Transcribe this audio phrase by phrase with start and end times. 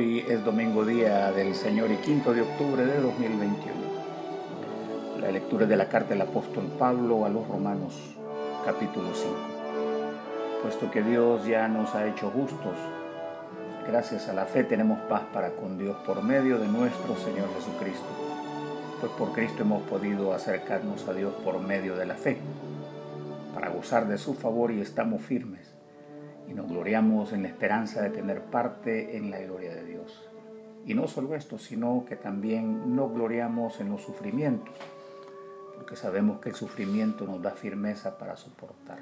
[0.00, 3.74] Hoy es domingo día del Señor y quinto de octubre de 2021.
[5.20, 8.16] La lectura de la carta del apóstol Pablo a los Romanos,
[8.64, 9.36] capítulo 5.
[10.62, 12.78] Puesto que Dios ya nos ha hecho justos,
[13.86, 18.08] gracias a la fe tenemos paz para con Dios por medio de nuestro Señor Jesucristo.
[19.00, 22.38] Pues por Cristo hemos podido acercarnos a Dios por medio de la fe,
[23.52, 25.69] para gozar de su favor y estamos firmes
[26.50, 30.28] y nos gloriamos en la esperanza de tener parte en la gloria de Dios.
[30.84, 34.74] Y no solo esto, sino que también nos gloriamos en los sufrimientos,
[35.76, 38.98] porque sabemos que el sufrimiento nos da firmeza para soportar.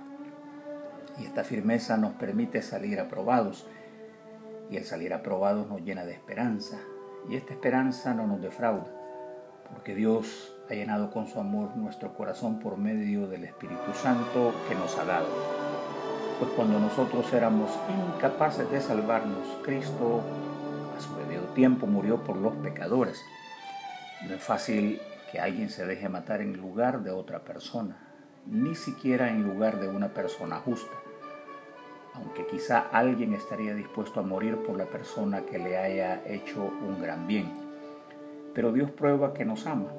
[1.19, 3.67] Y esta firmeza nos permite salir aprobados,
[4.71, 6.79] y el salir aprobados nos llena de esperanza,
[7.31, 8.93] y esta esperanza no nos defrauda,
[9.71, 14.75] porque Dios ha llenado con su amor nuestro corazón por medio del Espíritu Santo que
[14.75, 15.68] nos ha dado
[16.39, 17.71] pues cuando nosotros éramos
[18.15, 20.23] incapaces de salvarnos, Cristo
[20.97, 23.21] a su debido tiempo murió por los pecadores.
[24.27, 25.01] No es fácil
[25.33, 27.97] que alguien se deje matar en lugar de otra persona,
[28.47, 30.95] ni siquiera en lugar de una persona justa,
[32.15, 37.03] aunque quizá alguien estaría dispuesto a morir por la persona que le haya hecho un
[37.03, 37.53] gran bien.
[38.55, 39.91] Pero Dios prueba que nos ama,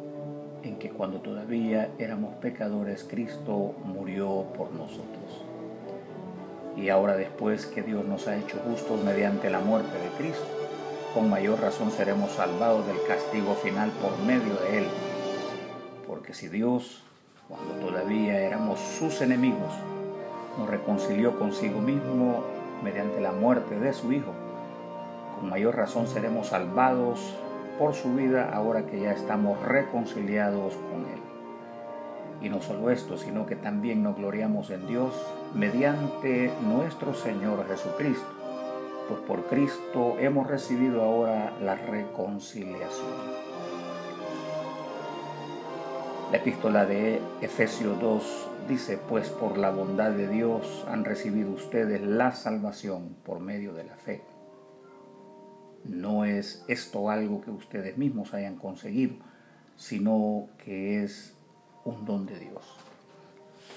[0.64, 5.49] en que cuando todavía éramos pecadores, Cristo murió por nosotros
[6.82, 10.46] y ahora después que Dios nos ha hecho justos mediante la muerte de Cristo,
[11.14, 14.88] con mayor razón seremos salvados del castigo final por medio de Él.
[16.08, 17.04] Porque si Dios,
[17.50, 19.74] cuando todavía éramos sus enemigos,
[20.58, 22.44] nos reconcilió consigo mismo
[22.84, 24.32] mediante la muerte de su Hijo,
[25.38, 27.36] con mayor razón seremos salvados
[27.78, 31.29] por su vida ahora que ya estamos reconciliados con Él.
[32.42, 35.14] Y no solo esto, sino que también nos gloriamos en Dios
[35.54, 38.28] mediante nuestro Señor Jesucristo,
[39.08, 43.50] pues por Cristo hemos recibido ahora la reconciliación.
[46.32, 52.02] La epístola de Efesios 2 dice, pues por la bondad de Dios han recibido ustedes
[52.02, 54.22] la salvación por medio de la fe.
[55.86, 59.16] No es esto algo que ustedes mismos hayan conseguido,
[59.76, 61.36] sino que es
[61.90, 62.64] un don de Dios.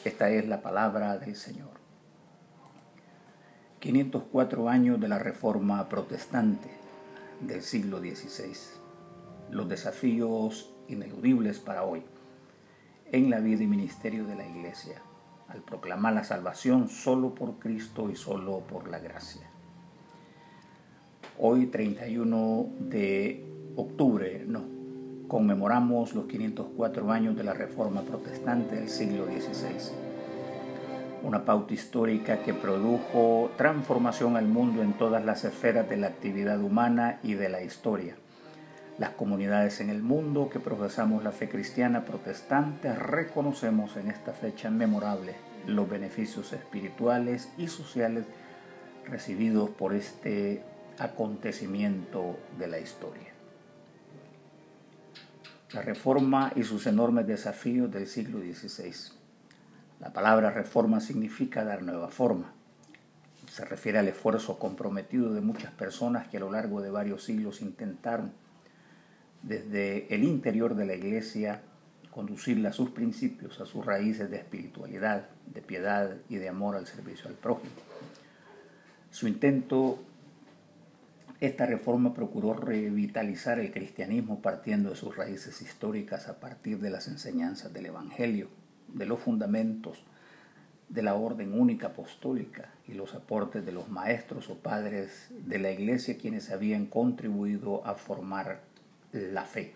[0.04, 1.70] Esta es la palabra del Señor.
[3.80, 6.70] 504 años de la Reforma Protestante
[7.40, 8.56] del siglo XVI.
[9.50, 12.02] Los desafíos ineludibles para hoy
[13.10, 15.02] en la vida y ministerio de la Iglesia,
[15.48, 19.48] al proclamar la salvación solo por Cristo y solo por la gracia.
[21.38, 23.44] Hoy 31 de
[23.76, 24.71] octubre, no,
[25.32, 29.90] conmemoramos los 504 años de la Reforma Protestante del siglo XVI.
[31.22, 36.60] Una pauta histórica que produjo transformación al mundo en todas las esferas de la actividad
[36.60, 38.14] humana y de la historia.
[38.98, 44.68] Las comunidades en el mundo que profesamos la fe cristiana protestante reconocemos en esta fecha
[44.68, 45.34] memorable
[45.66, 48.26] los beneficios espirituales y sociales
[49.06, 50.62] recibidos por este
[50.98, 53.31] acontecimiento de la historia
[55.74, 59.12] la reforma y sus enormes desafíos del siglo XVI.
[60.00, 62.52] La palabra reforma significa dar nueva forma.
[63.48, 67.62] Se refiere al esfuerzo comprometido de muchas personas que a lo largo de varios siglos
[67.62, 68.32] intentaron,
[69.42, 71.62] desde el interior de la Iglesia,
[72.10, 76.86] conducirla a sus principios, a sus raíces de espiritualidad, de piedad y de amor al
[76.86, 77.72] servicio al prójimo.
[79.10, 79.98] Su intento
[81.46, 87.08] esta reforma procuró revitalizar el cristianismo partiendo de sus raíces históricas a partir de las
[87.08, 88.46] enseñanzas del Evangelio,
[88.86, 90.04] de los fundamentos
[90.88, 95.72] de la orden única apostólica y los aportes de los maestros o padres de la
[95.72, 98.60] iglesia quienes habían contribuido a formar
[99.10, 99.72] la fe.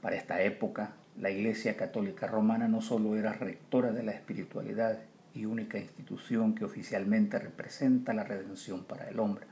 [0.00, 4.98] Para esta época, la Iglesia Católica Romana no solo era rectora de la espiritualidad
[5.34, 9.47] y única institución que oficialmente representa la redención para el hombre,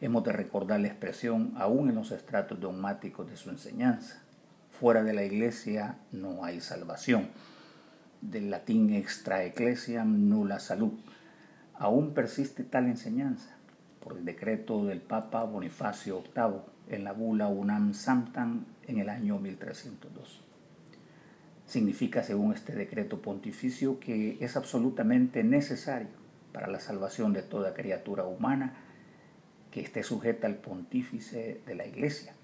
[0.00, 4.22] Hemos de recordar la expresión aún en los estratos dogmáticos de su enseñanza.
[4.70, 7.30] Fuera de la iglesia no hay salvación.
[8.20, 10.92] Del latín extra ecclesiam nulla salud.
[11.74, 13.56] Aún persiste tal enseñanza
[13.98, 19.40] por el decreto del Papa Bonifacio VIII en la bula Unam Sanctam en el año
[19.40, 20.42] 1302.
[21.66, 26.08] Significa, según este decreto pontificio, que es absolutamente necesario
[26.52, 28.74] para la salvación de toda criatura humana
[29.70, 32.34] que esté sujeta al pontífice de la Iglesia.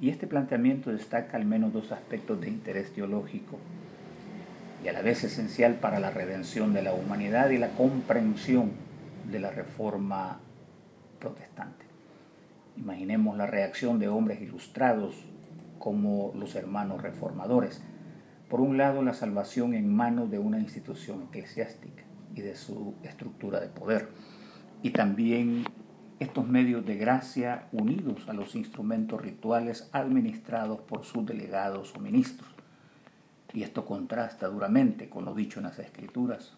[0.00, 3.58] Y este planteamiento destaca al menos dos aspectos de interés teológico
[4.82, 8.72] y a la vez esencial para la redención de la humanidad y la comprensión
[9.30, 10.40] de la reforma
[11.18, 11.84] protestante.
[12.76, 15.14] Imaginemos la reacción de hombres ilustrados
[15.78, 17.82] como los hermanos reformadores.
[18.48, 22.04] Por un lado, la salvación en manos de una institución eclesiástica
[22.34, 24.08] y de su estructura de poder.
[24.82, 25.64] Y también
[26.20, 32.50] estos medios de gracia unidos a los instrumentos rituales administrados por sus delegados o ministros.
[33.54, 36.52] Y esto contrasta duramente con lo dicho en las Escrituras,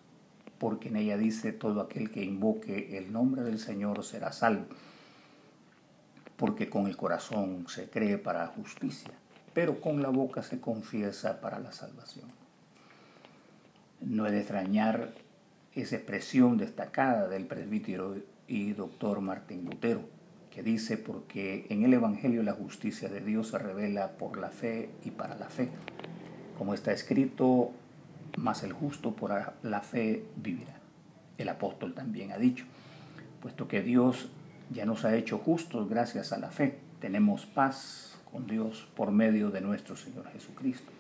[0.59, 4.67] porque en ella dice, todo aquel que invoque el nombre del Señor será salvo,
[6.37, 9.12] porque con el corazón se cree para justicia,
[9.55, 12.26] pero con la boca se confiesa para la salvación.
[14.00, 15.15] No es de extrañar
[15.73, 18.17] esa expresión destacada del presbítero
[18.53, 20.03] y doctor Martín Lutero,
[20.51, 24.91] que dice, porque en el Evangelio la justicia de Dios se revela por la fe
[25.07, 25.71] y para la fe.
[26.59, 27.71] Como está escrito,
[28.37, 29.33] más el justo por
[29.63, 30.79] la fe vivirá.
[31.39, 32.67] El apóstol también ha dicho,
[33.41, 34.29] puesto que Dios
[34.71, 39.51] ya nos ha hecho justos gracias a la fe, tenemos paz con Dios por medio
[39.51, 40.93] de nuestro Señor Jesucristo.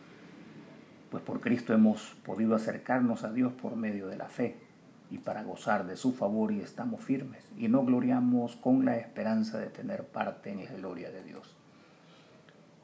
[1.10, 4.71] Pues por Cristo hemos podido acercarnos a Dios por medio de la fe
[5.12, 9.58] y para gozar de su favor y estamos firmes y no gloriamos con la esperanza
[9.58, 11.54] de tener parte en la gloria de Dios.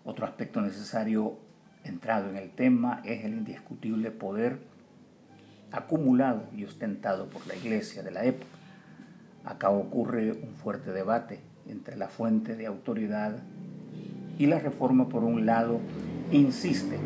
[0.04, 1.38] Otro aspecto necesario
[1.84, 4.58] entrado en el tema es el indiscutible poder
[5.72, 8.50] acumulado y ostentado por la iglesia de la época.
[9.46, 13.38] Acá ocurre un fuerte debate entre la fuente de autoridad
[14.38, 15.80] y la reforma por un lado
[16.30, 16.98] insiste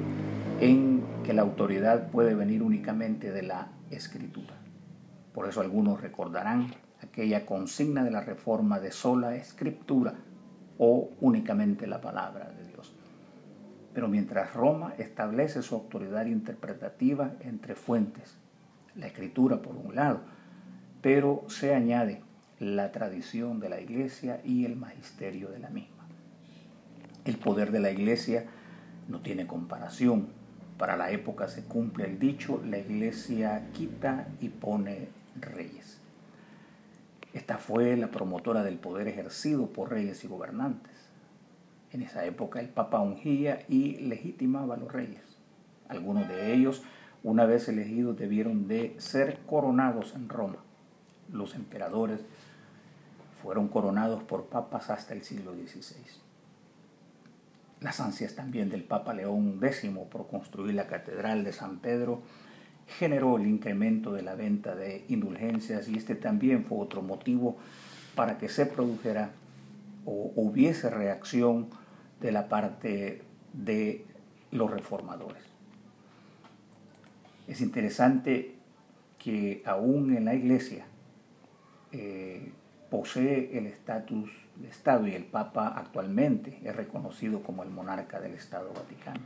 [0.61, 4.62] en que la autoridad puede venir únicamente de la escritura.
[5.35, 10.15] Por eso algunos recordarán aquella consigna de la reforma de sola escritura
[10.79, 12.95] o únicamente la palabra de Dios.
[13.95, 18.37] Pero mientras Roma establece su autoridad interpretativa entre fuentes,
[18.95, 20.21] la escritura por un lado,
[21.01, 22.23] pero se añade
[22.59, 26.07] la tradición de la iglesia y el magisterio de la misma.
[27.25, 28.47] El poder de la iglesia
[29.09, 30.29] no tiene comparación.
[30.79, 35.09] Para la época se cumple el dicho, la iglesia quita y pone
[35.41, 35.99] reyes.
[37.33, 40.93] Esta fue la promotora del poder ejercido por reyes y gobernantes.
[41.91, 45.23] En esa época el Papa ungía y legitimaba a los reyes.
[45.89, 46.83] Algunos de ellos,
[47.23, 50.59] una vez elegidos, debieron de ser coronados en Roma.
[51.31, 52.21] Los emperadores
[53.43, 56.03] fueron coronados por papas hasta el siglo XVI.
[57.81, 62.23] Las ansias también del Papa León X por construir la Catedral de San Pedro
[62.99, 67.57] generó el incremento de la venta de indulgencias y este también fue otro motivo
[68.15, 69.31] para que se produjera
[70.05, 71.69] o hubiese reacción
[72.21, 73.23] de la parte
[73.53, 74.05] de
[74.51, 75.43] los reformadores.
[77.49, 78.55] Es interesante
[79.19, 80.87] que aún en la iglesia
[81.93, 82.53] eh,
[82.91, 88.35] posee el estatus de Estado y el Papa actualmente es reconocido como el monarca del
[88.35, 89.21] Estado Vaticano.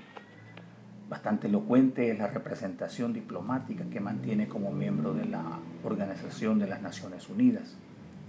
[1.09, 6.83] Bastante elocuente es la representación diplomática que mantiene como miembro de la Organización de las
[6.83, 7.77] Naciones Unidas,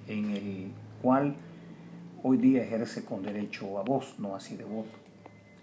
[0.07, 0.71] en el
[1.01, 1.35] cual
[2.21, 4.91] hoy día ejerce con derecho a voz, no así de voto.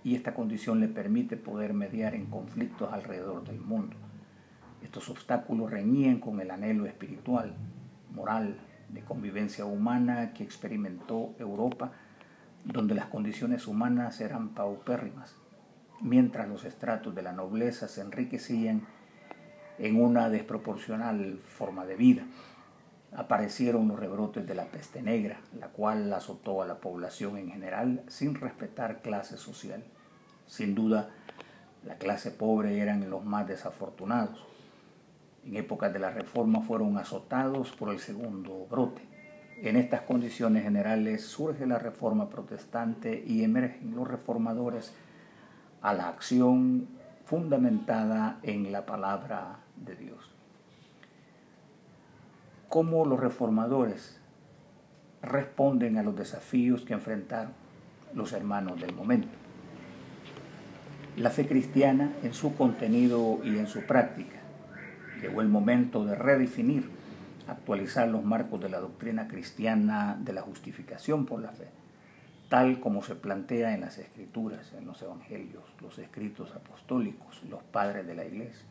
[0.03, 3.95] Y esta condición le permite poder mediar en conflictos alrededor del mundo.
[4.83, 7.55] Estos obstáculos reñían con el anhelo espiritual,
[8.13, 8.57] moral,
[8.89, 11.93] de convivencia humana que experimentó Europa,
[12.65, 15.37] donde las condiciones humanas eran paupérrimas
[16.01, 18.87] mientras los estratos de la nobleza se enriquecían
[19.79, 22.23] en una desproporcional forma de vida.
[23.13, 28.03] Aparecieron los rebrotes de la peste negra, la cual azotó a la población en general
[28.09, 29.85] sin respetar clase social.
[30.47, 31.11] Sin duda,
[31.85, 34.45] la clase pobre eran los más desafortunados.
[35.47, 39.03] En épocas de la Reforma fueron azotados por el segundo brote.
[39.63, 44.93] En estas condiciones generales surge la Reforma protestante y emergen los reformadores
[45.85, 46.89] a la acción
[47.27, 50.31] fundamentada en la palabra de Dios.
[52.71, 54.19] ¿Cómo los reformadores
[55.21, 57.53] responden a los desafíos que enfrentaron
[58.15, 59.29] los hermanos del momento?
[61.19, 64.39] La fe cristiana en su contenido y en su práctica.
[65.21, 66.89] Llegó el momento de redefinir,
[67.47, 71.84] actualizar los marcos de la doctrina cristiana de la justificación por la fe
[72.55, 78.07] tal como se plantea en las escrituras, en los evangelios, los escritos apostólicos, los padres
[78.07, 78.65] de la iglesia.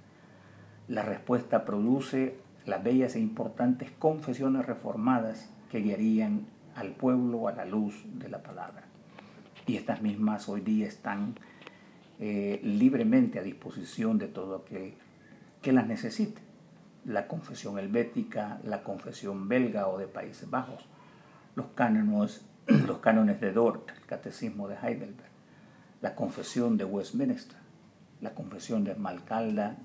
[0.87, 7.65] La respuesta produce las bellas e importantes confesiones reformadas que guiarían al pueblo a la
[7.65, 8.83] luz de la palabra.
[9.67, 11.35] Y estas mismas hoy día están
[12.21, 14.93] eh, libremente a disposición de todo aquel
[15.61, 16.41] que las necesite.
[17.03, 20.87] La confesión helvética, la confesión belga o de Países Bajos,
[21.55, 22.45] los cánones
[22.87, 25.31] los cánones de Dort, el catecismo de Heidelberg,
[26.01, 27.57] la confesión de Westminster,
[28.21, 29.77] la confesión de Malcalda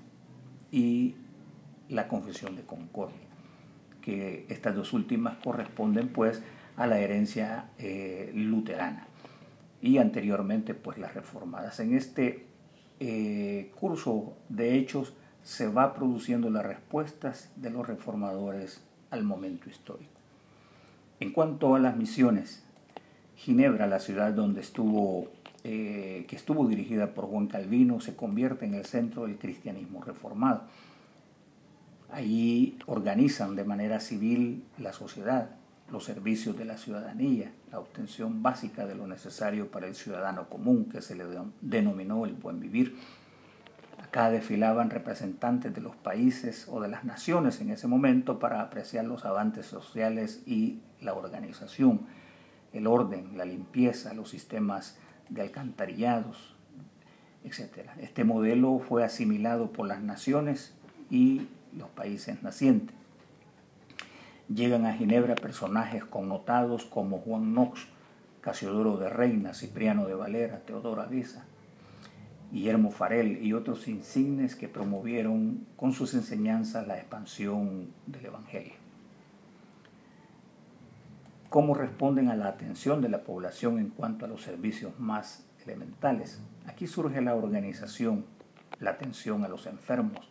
[0.71, 1.15] y
[1.89, 3.27] la confesión de Concordia,
[4.01, 6.41] que estas dos últimas corresponden pues
[6.77, 9.07] a la herencia eh, luterana
[9.81, 11.79] y anteriormente pues las reformadas.
[11.79, 12.45] En este
[12.99, 20.11] eh, curso de hechos se va produciendo las respuestas de los reformadores al momento histórico.
[21.19, 22.63] En cuanto a las misiones,
[23.39, 25.29] Ginebra, la ciudad donde estuvo,
[25.63, 30.63] eh, que estuvo dirigida por Juan Calvino, se convierte en el centro del cristianismo reformado.
[32.11, 35.51] Allí organizan de manera civil la sociedad,
[35.89, 40.89] los servicios de la ciudadanía, la obtención básica de lo necesario para el ciudadano común,
[40.91, 41.23] que se le
[41.61, 42.97] denominó el buen vivir.
[44.03, 49.05] Acá desfilaban representantes de los países o de las naciones en ese momento para apreciar
[49.05, 52.01] los avances sociales y la organización,
[52.73, 54.97] el orden, la limpieza, los sistemas
[55.29, 56.55] de alcantarillados,
[57.43, 57.89] etc.
[57.99, 60.73] Este modelo fue asimilado por las naciones
[61.09, 61.47] y
[61.77, 62.95] los países nacientes.
[64.53, 67.87] Llegan a Ginebra personajes connotados como Juan Knox,
[68.41, 71.45] Casiodoro de Reina, Cipriano de Valera, Teodoro Avisa,
[72.51, 78.78] Guillermo Farel y otros insignes que promovieron con sus enseñanzas la expansión del Evangelio.
[81.49, 86.39] ¿Cómo responden a la atención de la población en cuanto a los servicios más elementales?
[86.67, 88.25] Aquí surge la organización,
[88.79, 90.29] la atención a los enfermos,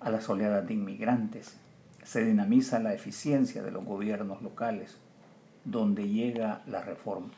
[0.00, 1.56] a las oleadas de inmigrantes,
[2.02, 4.98] se dinamiza la eficiencia de los gobiernos locales,
[5.64, 7.30] donde llega la reforma.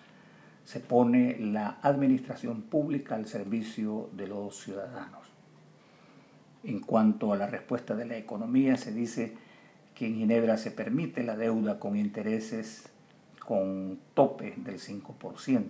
[0.65, 5.23] Se pone la administración pública al servicio de los ciudadanos.
[6.65, 9.37] En cuanto a la respuesta de la economía, se dice
[9.95, 12.91] que en Ginebra se permite la deuda con intereses
[13.47, 15.65] con tope del 5%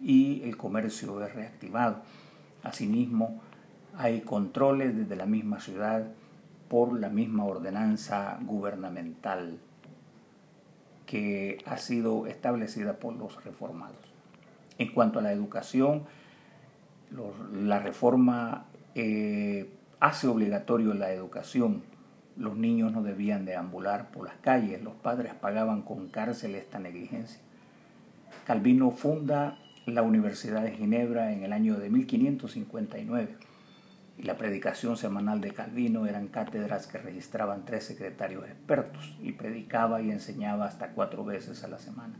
[0.00, 1.98] y el comercio es reactivado.
[2.62, 3.40] Asimismo,
[3.96, 6.06] hay controles desde la misma ciudad
[6.68, 9.58] por la misma ordenanza gubernamental
[11.06, 13.98] que ha sido establecida por los reformados.
[14.78, 16.04] En cuanto a la educación,
[17.52, 19.70] la reforma eh,
[20.00, 21.82] hace obligatorio la educación.
[22.36, 27.40] Los niños no debían deambular por las calles, los padres pagaban con cárcel esta negligencia.
[28.44, 33.36] Calvino funda la Universidad de Ginebra en el año de 1559
[34.18, 40.02] y la predicación semanal de Calvino eran cátedras que registraban tres secretarios expertos y predicaba
[40.02, 42.14] y enseñaba hasta cuatro veces a la semana.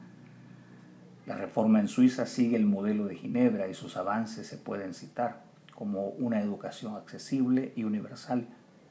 [1.27, 5.43] La reforma en Suiza sigue el modelo de Ginebra y sus avances se pueden citar
[5.75, 8.47] como una educación accesible y universal,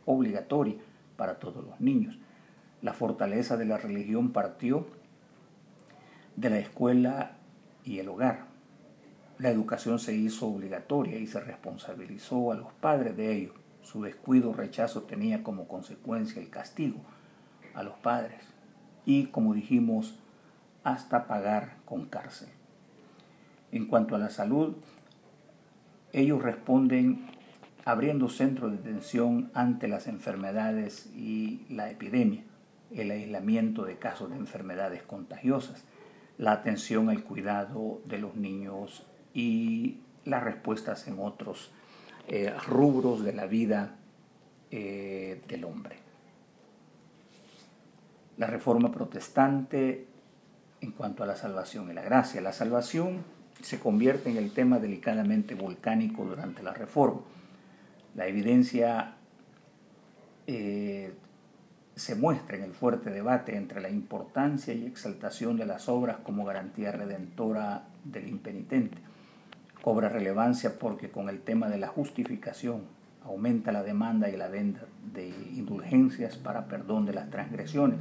[0.06, 0.76] obligatoria
[1.24, 2.18] para todos los niños.
[2.82, 4.86] La fortaleza de la religión partió
[6.36, 7.38] de la escuela
[7.86, 8.48] y el hogar,
[9.40, 13.54] la educación se hizo obligatoria y se responsabilizó a los padres de ello.
[13.84, 17.00] Su descuido o rechazo tenía como consecuencia el castigo
[17.74, 18.44] a los padres
[19.06, 20.20] y, como dijimos,
[20.84, 22.50] hasta pagar con cárcel.
[23.72, 24.76] En cuanto a la salud,
[26.12, 27.26] ellos responden
[27.86, 32.44] abriendo centros de atención ante las enfermedades y la epidemia,
[32.92, 35.84] el aislamiento de casos de enfermedades contagiosas,
[36.38, 41.72] la atención al cuidado de los niños y las respuestas en otros
[42.28, 43.96] eh, rubros de la vida
[44.72, 45.98] eh, del hombre.
[48.38, 50.08] La reforma protestante
[50.82, 52.42] en cuanto a la salvación y la gracia.
[52.42, 53.24] La salvación
[53.62, 57.22] se convierte en el tema delicadamente volcánico durante la reforma.
[58.16, 59.16] La evidencia
[60.48, 61.14] eh,
[61.96, 66.46] se muestra en el fuerte debate entre la importancia y exaltación de las obras como
[66.46, 68.98] garantía redentora del impenitente
[69.84, 72.84] cobra relevancia porque con el tema de la justificación
[73.26, 78.00] aumenta la demanda y la venta de indulgencias para perdón de las transgresiones.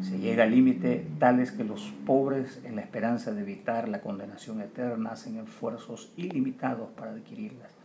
[0.00, 4.60] Se llega a límites tales que los pobres, en la esperanza de evitar la condenación
[4.60, 7.75] eterna, hacen esfuerzos ilimitados para adquirirlas.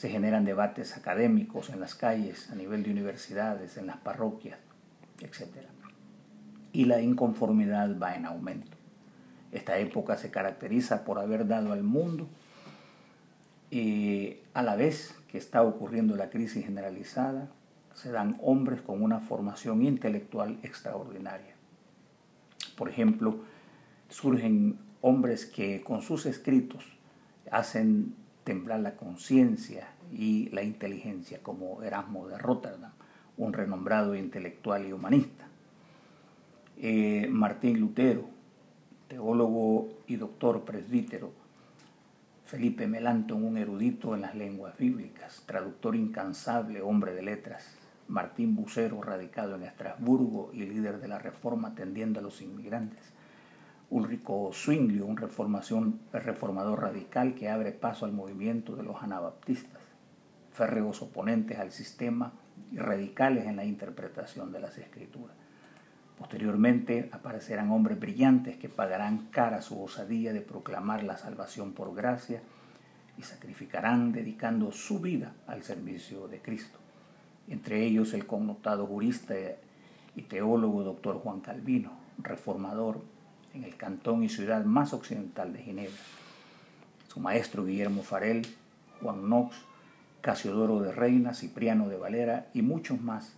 [0.00, 4.58] Se generan debates académicos en las calles, a nivel de universidades, en las parroquias,
[5.20, 5.46] etc.
[6.72, 8.78] Y la inconformidad va en aumento.
[9.52, 12.30] Esta época se caracteriza por haber dado al mundo,
[13.70, 17.50] y a la vez que está ocurriendo la crisis generalizada,
[17.92, 21.52] se dan hombres con una formación intelectual extraordinaria.
[22.74, 23.40] Por ejemplo,
[24.08, 26.86] surgen hombres que con sus escritos
[27.50, 32.92] hacen temblar la conciencia y la inteligencia, como Erasmo de Rotterdam,
[33.36, 35.46] un renombrado intelectual y humanista.
[36.76, 38.28] Eh, Martín Lutero,
[39.08, 41.32] teólogo y doctor presbítero,
[42.44, 47.76] Felipe Melanton, un erudito en las lenguas bíblicas, traductor incansable, hombre de letras,
[48.08, 53.12] Martín Bucero, radicado en Estrasburgo y líder de la reforma tendiendo a los inmigrantes,
[53.90, 59.80] Ulrico Zwinglio, un reformador radical que abre paso al movimiento de los anabaptistas,
[60.52, 62.32] férreos oponentes al sistema
[62.72, 65.36] y radicales en la interpretación de las escrituras.
[66.18, 72.42] Posteriormente aparecerán hombres brillantes que pagarán cara su osadía de proclamar la salvación por gracia
[73.18, 76.78] y sacrificarán dedicando su vida al servicio de Cristo
[77.50, 79.34] entre ellos el connotado jurista
[80.14, 83.02] y teólogo doctor Juan Calvino, reformador
[83.54, 86.02] en el cantón y ciudad más occidental de Ginebra.
[87.08, 88.46] Su maestro Guillermo Farel,
[89.00, 89.56] Juan Knox,
[90.20, 93.34] Casiodoro de Reina, Cipriano de Valera y muchos más.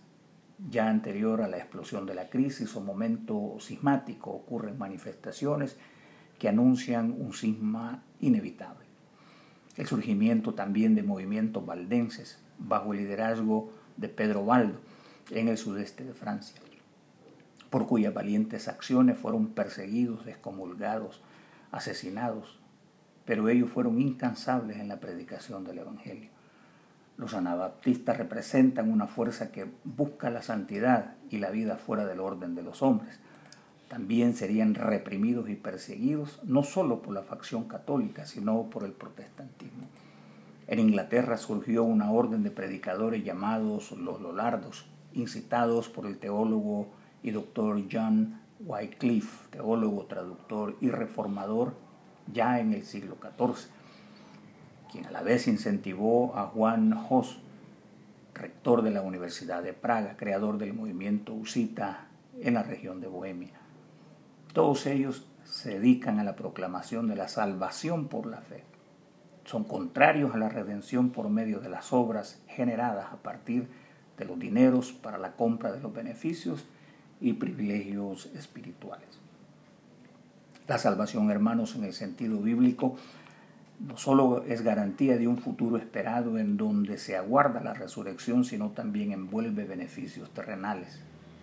[0.69, 5.77] Ya anterior a la explosión de la crisis o momento sismático ocurren manifestaciones
[6.39, 8.85] que anuncian un sisma inevitable.
[9.75, 14.79] El surgimiento también de movimientos valdenses bajo el liderazgo de Pedro Baldo
[15.31, 16.61] en el sudeste de Francia,
[17.73, 21.21] por cuyas valientes acciones fueron perseguidos, excomulgados,
[21.71, 22.59] asesinados,
[23.25, 26.29] pero ellos fueron incansables en la predicación del Evangelio.
[27.17, 32.53] Los anabaptistas representan una fuerza que busca la santidad y la vida fuera del orden
[32.53, 33.17] de los hombres.
[33.87, 39.87] También serían reprimidos y perseguidos no solo por la facción católica, sino por el protestantismo.
[40.67, 47.31] En Inglaterra surgió una orden de predicadores llamados los Lolardos, incitados por el teólogo y
[47.31, 51.73] doctor John Wycliffe, teólogo, traductor y reformador
[52.31, 53.69] ya en el siglo XIV,
[54.91, 57.39] quien a la vez incentivó a Juan Hus,
[58.33, 62.07] rector de la Universidad de Praga, creador del movimiento usita
[62.39, 63.59] en la región de Bohemia.
[64.53, 68.63] Todos ellos se dedican a la proclamación de la salvación por la fe
[69.45, 73.67] son contrarios a la redención por medio de las obras generadas a partir
[74.17, 76.65] de los dineros para la compra de los beneficios
[77.23, 79.07] y privilegios espirituales.
[80.67, 82.97] La salvación, hermanos, en el sentido bíblico,
[83.79, 88.71] no solo es garantía de un futuro esperado en donde se aguarda la resurrección, sino
[88.71, 90.99] también envuelve beneficios terrenales.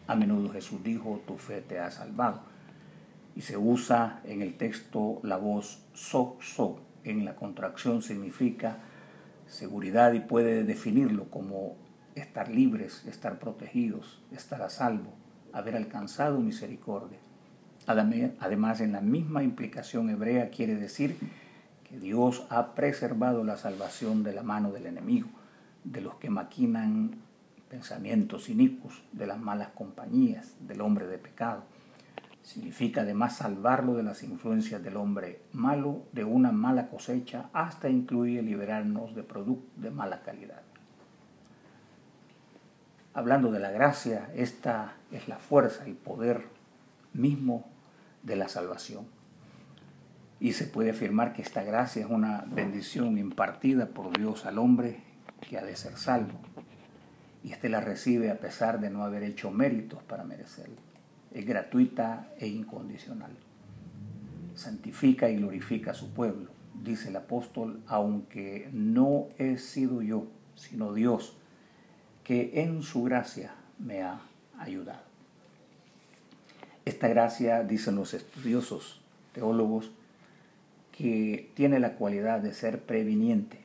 [0.07, 2.43] A menudo Jesús dijo, tu fe te ha salvado.
[3.35, 8.79] Y se usa en el texto la voz so, so, en la contracción significa
[9.47, 11.77] seguridad y puede definirlo como
[12.15, 15.20] estar libres, estar protegidos, estar a salvo,
[15.53, 17.19] haber alcanzado misericordia.
[17.87, 21.17] Además, en la misma implicación hebrea quiere decir
[21.89, 25.29] que Dios ha preservado la salvación de la mano del enemigo,
[25.83, 27.17] de los que maquinan
[27.69, 31.65] pensamientos inicuos, de las malas compañías, del hombre de pecado.
[32.43, 38.43] Significa además salvarlo de las influencias del hombre malo, de una mala cosecha, hasta incluir
[38.45, 40.63] liberarnos de productos de mala calidad.
[43.13, 46.45] Hablando de la gracia, esta es la fuerza, el poder
[47.13, 47.69] mismo
[48.23, 49.07] de la salvación.
[50.39, 55.01] Y se puede afirmar que esta gracia es una bendición impartida por Dios al hombre
[55.49, 56.39] que ha de ser salvo.
[57.43, 60.91] Y éste la recibe a pesar de no haber hecho méritos para merecerlo
[61.31, 63.31] es gratuita e incondicional.
[64.55, 66.51] Santifica y glorifica a su pueblo,
[66.83, 71.37] dice el apóstol, aunque no he sido yo, sino Dios,
[72.31, 74.21] que en su gracia me ha
[74.57, 75.03] ayudado.
[76.85, 79.01] Esta gracia, dicen los estudiosos
[79.33, 79.91] teólogos,
[80.93, 83.59] que tiene la cualidad de ser previniente.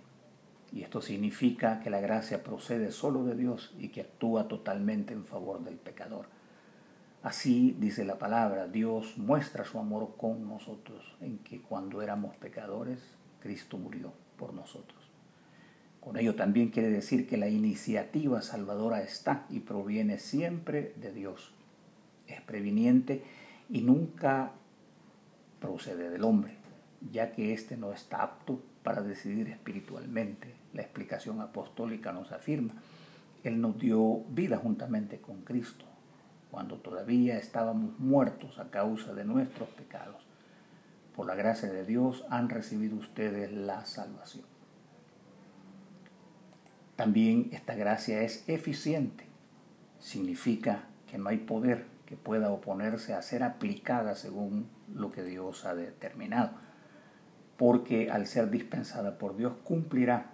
[0.73, 5.25] Y esto significa que la gracia procede solo de Dios y que actúa totalmente en
[5.25, 6.25] favor del pecador.
[7.21, 12.97] Así dice la palabra, Dios muestra su amor con nosotros, en que cuando éramos pecadores,
[13.41, 15.04] Cristo murió por nosotros.
[16.05, 21.51] Con ello también quiere decir que la iniciativa salvadora está y proviene siempre de Dios.
[22.27, 23.23] Es previniente
[23.71, 24.51] y nunca
[25.59, 26.53] procede del hombre,
[27.11, 30.53] ya que éste no está apto para decidir espiritualmente.
[30.75, 32.75] La explicación apostólica nos afirma,
[33.43, 35.85] Él nos dio vida juntamente con Cristo
[36.51, 40.23] cuando todavía estábamos muertos a causa de nuestros pecados.
[41.15, 44.54] Por la gracia de Dios han recibido ustedes la salvación.
[46.95, 49.25] También esta gracia es eficiente.
[49.99, 55.65] Significa que no hay poder que pueda oponerse a ser aplicada según lo que Dios
[55.65, 56.51] ha determinado.
[57.57, 60.31] Porque al ser dispensada por Dios cumplirá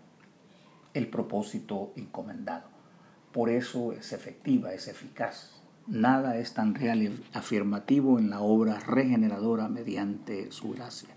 [0.94, 2.70] el propósito encomendado.
[3.32, 8.80] Por eso es efectiva, es eficaz nada es tan real y afirmativo en la obra
[8.80, 11.10] regeneradora mediante su gracia.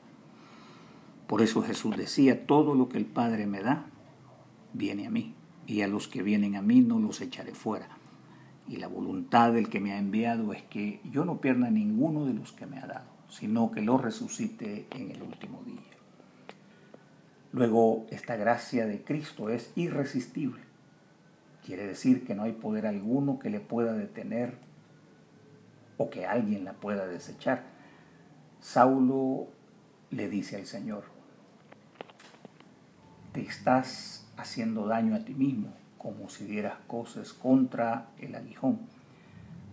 [1.27, 3.87] Por eso Jesús decía, todo lo que el Padre me da,
[4.73, 5.34] viene a mí,
[5.67, 7.89] y a los que vienen a mí no los echaré fuera.
[8.69, 12.35] Y la voluntad del que me ha enviado es que yo no pierda ninguno de
[12.35, 15.81] los que me ha dado, sino que lo resucite en el último día.
[17.53, 20.63] Luego, esta gracia de Cristo es irresistible.
[21.65, 24.59] Quiere decir que no hay poder alguno que le pueda detener
[25.97, 27.65] o que alguien la pueda desechar.
[28.61, 29.47] Saulo
[30.11, 31.05] le dice al Señor,
[33.33, 38.81] te estás haciendo daño a ti mismo, como si dieras cosas contra el aguijón.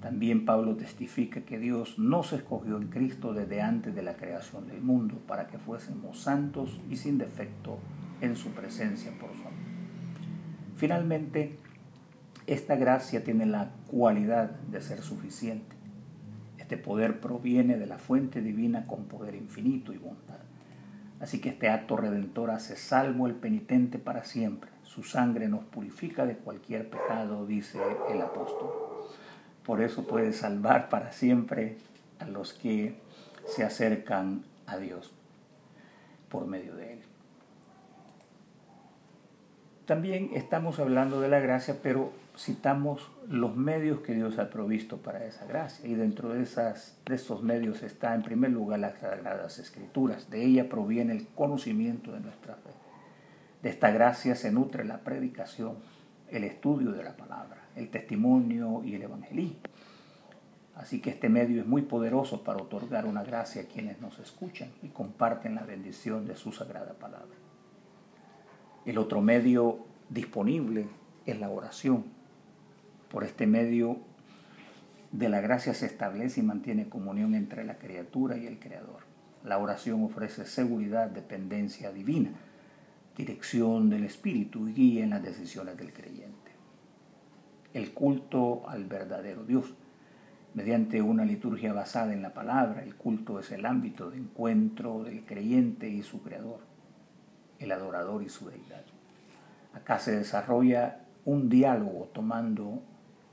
[0.02, 4.82] También Pablo testifica que Dios nos escogió en Cristo desde antes de la creación del
[4.82, 7.78] mundo para que fuésemos santos y sin defecto
[8.19, 9.54] en su presencia por su amor.
[10.76, 11.60] Finalmente,
[12.47, 15.76] esta gracia tiene la cualidad de ser suficiente.
[16.58, 20.39] Este poder proviene de la fuente divina con poder infinito y bondad.
[21.21, 24.71] Así que este acto redentor hace salvo al penitente para siempre.
[24.84, 27.79] Su sangre nos purifica de cualquier pecado, dice
[28.10, 28.71] el apóstol.
[29.63, 31.77] Por eso puede salvar para siempre
[32.19, 32.95] a los que
[33.45, 35.13] se acercan a Dios
[36.27, 36.99] por medio de Él.
[39.86, 45.26] También estamos hablando de la gracia, pero citamos los medios que Dios ha provisto para
[45.26, 45.88] esa gracia.
[45.88, 50.30] Y dentro de, esas, de esos medios está en primer lugar las Sagradas Escrituras.
[50.30, 52.72] De ella proviene el conocimiento de nuestra fe.
[53.62, 55.76] De esta gracia se nutre la predicación,
[56.30, 59.60] el estudio de la palabra, el testimonio y el evangelismo.
[60.76, 64.70] Así que este medio es muy poderoso para otorgar una gracia a quienes nos escuchan
[64.82, 67.36] y comparten la bendición de su sagrada palabra.
[68.86, 70.88] El otro medio disponible
[71.26, 72.06] es la oración,
[73.12, 73.97] por este medio
[75.12, 79.02] de la gracia se establece y mantiene comunión entre la criatura y el Creador.
[79.43, 82.32] La oración ofrece seguridad, dependencia divina,
[83.17, 86.52] dirección del Espíritu y guía en las decisiones del creyente.
[87.74, 89.74] El culto al verdadero Dios.
[90.54, 95.26] Mediante una liturgia basada en la palabra, el culto es el ámbito de encuentro del
[95.26, 96.60] creyente y su creador,
[97.60, 98.84] el adorador y su deidad.
[99.74, 102.84] Acá se desarrolla un diálogo tomando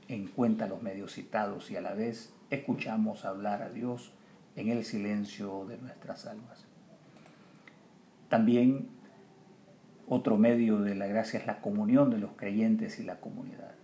[0.09, 4.11] en cuenta los medios citados y a la vez escuchamos hablar a Dios
[4.55, 6.65] en el silencio de nuestras almas.
[8.27, 8.89] También
[10.07, 13.75] otro medio de la gracia es la comunión de los creyentes y la comunidad.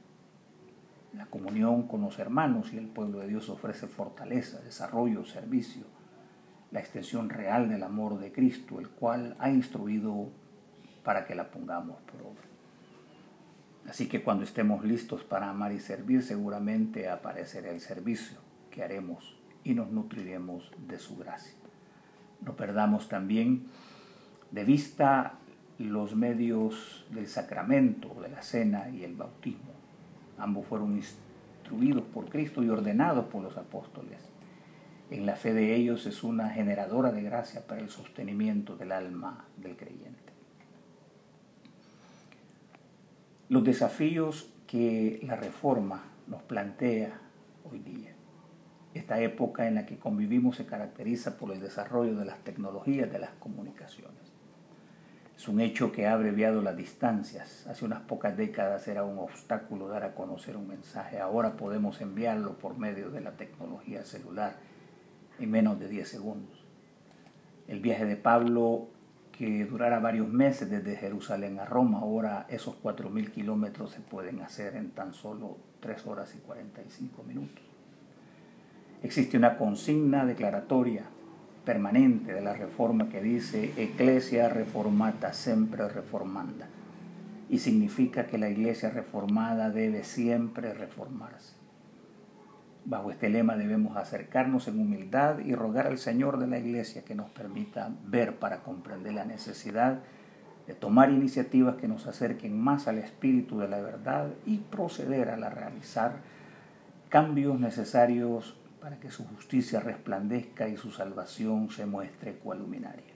[1.13, 5.83] La comunión con los hermanos y el pueblo de Dios ofrece fortaleza, desarrollo, servicio,
[6.71, 10.29] la extensión real del amor de Cristo, el cual ha instruido
[11.03, 12.54] para que la pongamos por obra.
[13.89, 18.37] Así que cuando estemos listos para amar y servir, seguramente aparecerá el servicio
[18.71, 21.53] que haremos y nos nutriremos de su gracia.
[22.41, 23.65] No perdamos también
[24.51, 25.39] de vista
[25.77, 29.73] los medios del sacramento, de la cena y el bautismo.
[30.37, 34.19] Ambos fueron instruidos por Cristo y ordenados por los apóstoles.
[35.11, 39.45] En la fe de ellos es una generadora de gracia para el sostenimiento del alma
[39.57, 40.24] del creyente.
[43.49, 47.19] Los desafíos que la reforma nos plantea
[47.69, 48.13] hoy día.
[48.93, 53.19] Esta época en la que convivimos se caracteriza por el desarrollo de las tecnologías de
[53.19, 54.13] las comunicaciones.
[55.37, 57.67] Es un hecho que ha abreviado las distancias.
[57.67, 61.19] Hace unas pocas décadas era un obstáculo dar a conocer un mensaje.
[61.19, 64.55] Ahora podemos enviarlo por medio de la tecnología celular
[65.37, 66.63] en menos de 10 segundos.
[67.67, 68.87] El viaje de Pablo
[69.37, 71.99] que durara varios meses desde Jerusalén a Roma.
[71.99, 77.63] Ahora esos 4.000 kilómetros se pueden hacer en tan solo 3 horas y 45 minutos.
[79.03, 81.03] Existe una consigna declaratoria
[81.65, 86.67] permanente de la reforma que dice Ecclesia reformata sempre reformanda
[87.49, 91.64] y significa que la iglesia reformada debe siempre reformarse.
[92.85, 97.15] Bajo este lema debemos acercarnos en humildad y rogar al Señor de la Iglesia que
[97.15, 100.01] nos permita ver para comprender la necesidad
[100.67, 105.37] de tomar iniciativas que nos acerquen más al espíritu de la verdad y proceder a
[105.37, 106.21] la realizar
[107.09, 113.13] cambios necesarios para que su justicia resplandezca y su salvación se muestre cual luminaria.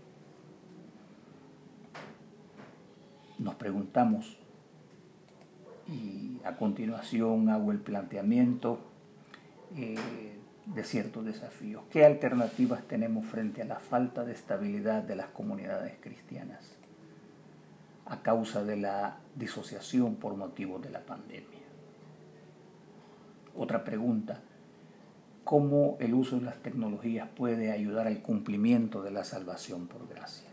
[3.38, 4.38] Nos preguntamos,
[5.88, 8.88] y a continuación hago el planteamiento,
[9.76, 9.96] eh,
[10.66, 11.84] de ciertos desafíos.
[11.90, 16.76] ¿Qué alternativas tenemos frente a la falta de estabilidad de las comunidades cristianas
[18.06, 21.60] a causa de la disociación por motivo de la pandemia?
[23.56, 24.42] Otra pregunta,
[25.44, 30.48] cómo el uso de las tecnologías puede ayudar al cumplimiento de la salvación por gracia.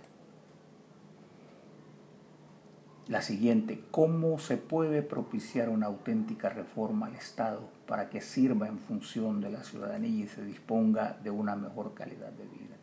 [3.06, 8.78] La siguiente, ¿cómo se puede propiciar una auténtica reforma al Estado para que sirva en
[8.78, 12.76] función de la ciudadanía y se disponga de una mejor calidad de vida?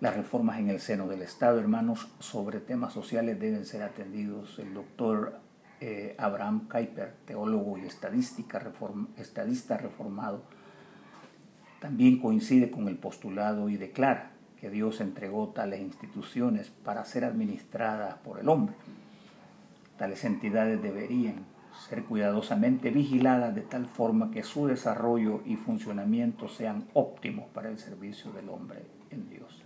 [0.00, 4.58] Las reformas en el seno del Estado, hermanos, sobre temas sociales deben ser atendidos.
[4.58, 5.38] El doctor
[5.82, 8.62] eh, Abraham Kuyper, teólogo y estadística
[9.18, 10.42] estadista reformado,
[11.80, 18.14] también coincide con el postulado y declara que Dios entregó tales instituciones para ser administradas
[18.18, 18.74] por el hombre.
[19.98, 21.44] Tales entidades deberían
[21.88, 27.78] ser cuidadosamente vigiladas de tal forma que su desarrollo y funcionamiento sean óptimos para el
[27.78, 29.62] servicio del hombre en Dios.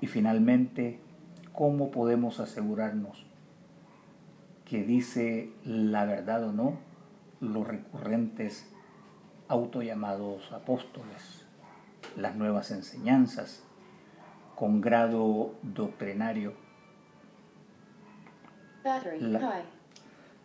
[0.00, 1.00] Y finalmente,
[1.52, 3.26] ¿cómo podemos asegurarnos
[4.64, 6.78] que dice la verdad o no
[7.40, 8.70] los recurrentes
[9.48, 11.44] autollamados apóstoles?
[12.16, 13.62] las nuevas enseñanzas
[14.54, 16.54] con grado doctrinario,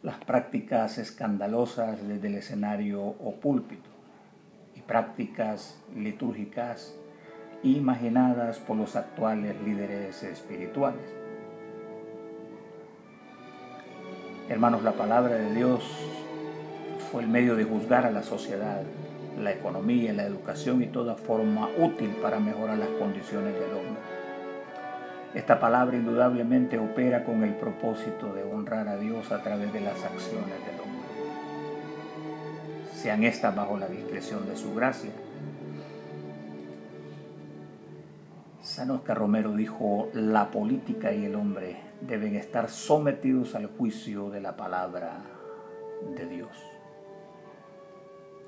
[0.03, 3.89] las prácticas escandalosas desde el escenario o púlpito
[4.75, 6.95] y prácticas litúrgicas
[7.63, 11.03] imaginadas por los actuales líderes espirituales.
[14.47, 15.83] Hermanos, la palabra de Dios
[17.11, 18.81] fue el medio de juzgar a la sociedad
[19.37, 24.18] la economía, la educación y toda forma útil para mejorar las condiciones del hombre.
[25.33, 30.03] Esta palabra indudablemente opera con el propósito de honrar a Dios a través de las
[30.03, 31.09] acciones del hombre.
[32.95, 35.11] Sean estas bajo la discreción de su gracia.
[38.63, 44.41] San Oscar Romero dijo, la política y el hombre deben estar sometidos al juicio de
[44.41, 45.19] la palabra
[46.15, 46.57] de Dios.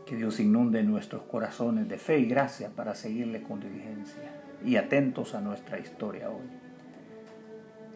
[0.08, 5.36] Que Dios inunde nuestros corazones de fe y gracia para seguirle con diligencia y atentos
[5.36, 6.61] a nuestra historia hoy.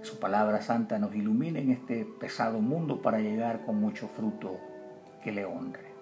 [0.06, 4.60] Su palabra santa nos ilumine en este pesado mundo para llegar con mucho fruto
[5.24, 5.96] que le honre.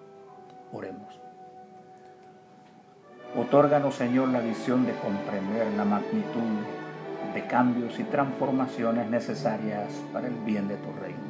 [0.72, 1.18] Oremos.
[3.34, 6.42] Otórganos, Señor, la visión de comprender la magnitud
[7.32, 11.24] de cambios y transformaciones necesarias para el bien de tu reino.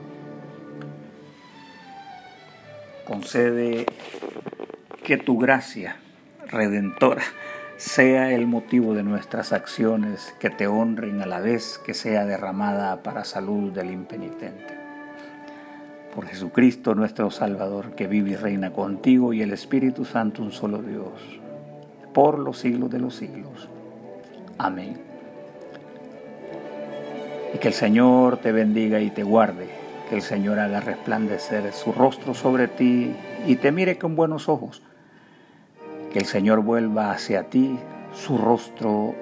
[3.07, 3.87] Concede
[5.05, 5.99] que tu gracia
[6.49, 7.23] redentora
[7.77, 13.03] sea el motivo de nuestras acciones que te honren a la vez que sea derramada
[13.03, 14.79] para salud del impenitente.
[16.15, 20.81] Por Jesucristo nuestro Salvador, que vive y reina contigo y el Espíritu Santo, un solo
[20.83, 21.13] Dios,
[22.13, 23.69] por los siglos de los siglos.
[24.57, 24.97] Amén.
[27.53, 29.67] Y que el Señor te bendiga y te guarde,
[30.09, 33.17] que el Señor haga resplandecer su rostro sobre ti
[33.49, 34.83] y te mire con buenos ojos
[36.15, 37.77] que el Señor vuelva hacia ti
[38.13, 39.17] su rostro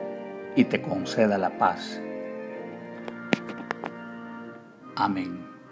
[0.55, 1.98] y te conceda la paz.
[4.94, 5.41] Amén.